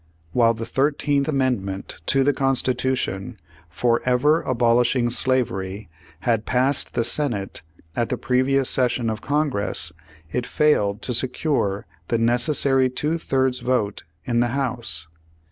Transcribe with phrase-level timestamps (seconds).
[0.31, 3.35] While the Thirteenth Amendment to the Consti tution,
[3.69, 5.89] forever abolishing slavery,
[6.21, 7.61] had passed the Senate
[7.95, 9.93] at the previous session of Congress,
[10.31, 15.05] it failed to secure the necessary two thirds vote in the House.